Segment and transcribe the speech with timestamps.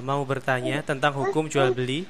[0.00, 2.08] mau bertanya tentang hukum jual beli.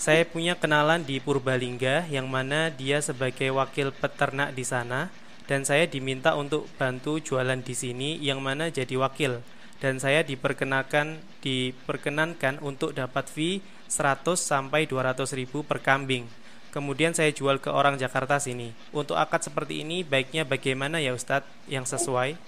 [0.00, 5.12] Saya punya kenalan di Purbalingga yang mana dia sebagai wakil peternak di sana
[5.44, 9.42] dan saya diminta untuk bantu jualan di sini yang mana jadi wakil
[9.82, 13.58] dan saya diperkenalkan diperkenankan untuk dapat fee
[13.90, 16.24] 100 sampai 200 ribu per kambing.
[16.72, 18.72] Kemudian saya jual ke orang Jakarta sini.
[18.96, 22.38] Untuk akad seperti ini baiknya bagaimana ya Ustadz yang sesuai?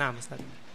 [0.00, 0.69] Nah, Ustadz.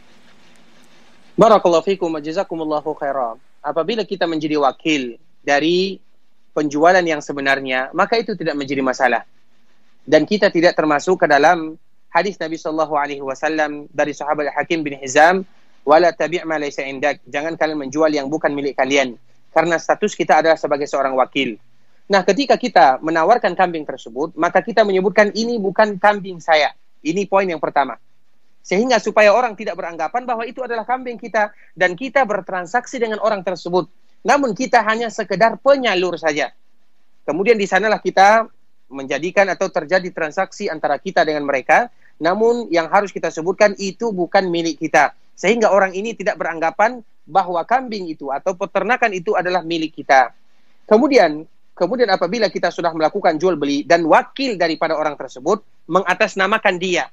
[1.35, 3.35] Barakallahu fikum wa jazakumullahu khairan.
[3.59, 5.99] Apabila kita menjadi wakil dari
[6.55, 9.27] penjualan yang sebenarnya, maka itu tidak menjadi masalah.
[10.07, 11.75] Dan kita tidak termasuk ke dalam
[12.07, 15.43] hadis Nabi sallallahu alaihi wasallam dari sahabat Hakim bin Hizam,
[15.83, 19.19] "Wala tabi' ma laysa indak." Jangan kalian menjual yang bukan milik kalian
[19.51, 21.59] karena status kita adalah sebagai seorang wakil.
[22.07, 26.71] Nah, ketika kita menawarkan kambing tersebut, maka kita menyebutkan ini bukan kambing saya.
[27.03, 27.99] Ini poin yang pertama.
[28.65, 33.45] Sehingga supaya orang tidak beranggapan bahwa itu adalah kambing kita dan kita bertransaksi dengan orang
[33.45, 33.85] tersebut.
[34.25, 36.49] Namun kita hanya sekedar penyalur saja.
[37.29, 38.49] Kemudian di sanalah kita
[38.89, 41.93] menjadikan atau terjadi transaksi antara kita dengan mereka.
[42.17, 45.13] Namun yang harus kita sebutkan itu bukan milik kita.
[45.37, 50.33] Sehingga orang ini tidak beranggapan bahwa kambing itu atau peternakan itu adalah milik kita.
[50.89, 51.45] Kemudian
[51.77, 57.11] kemudian apabila kita sudah melakukan jual beli dan wakil daripada orang tersebut mengatasnamakan dia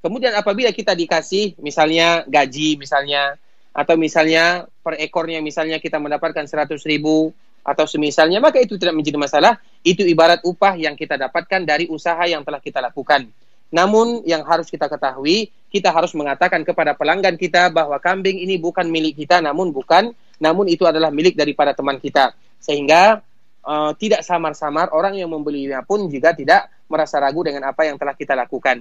[0.00, 3.36] Kemudian apabila kita dikasih misalnya gaji misalnya
[3.70, 9.20] atau misalnya per ekornya misalnya kita mendapatkan 100 ribu atau semisalnya maka itu tidak menjadi
[9.20, 9.60] masalah.
[9.84, 13.28] Itu ibarat upah yang kita dapatkan dari usaha yang telah kita lakukan.
[13.70, 18.88] Namun yang harus kita ketahui kita harus mengatakan kepada pelanggan kita bahwa kambing ini bukan
[18.88, 22.32] milik kita namun bukan namun itu adalah milik daripada teman kita.
[22.56, 23.20] Sehingga
[23.68, 28.16] uh, tidak samar-samar orang yang membelinya pun juga tidak merasa ragu dengan apa yang telah
[28.16, 28.80] kita lakukan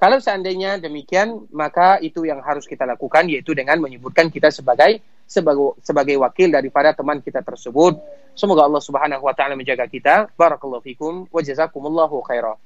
[0.00, 5.76] kalau seandainya demikian, maka itu yang harus kita lakukan yaitu dengan menyebutkan kita sebagai sebagai
[5.84, 8.00] sebagai wakil daripada teman kita tersebut.
[8.32, 10.32] Semoga Allah Subhanahu wa taala menjaga kita.
[10.40, 12.56] Barakallahu fikum wa jazakumullahu khairan.